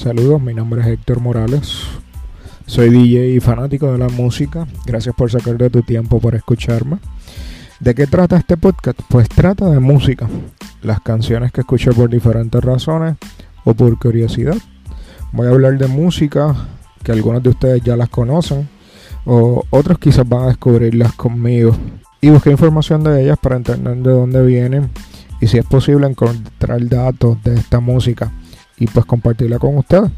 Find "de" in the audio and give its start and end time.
3.92-3.98, 5.58-5.68, 7.80-7.94, 9.68-9.78, 15.76-15.86, 17.42-17.50, 23.04-23.22, 23.98-24.12, 27.44-27.56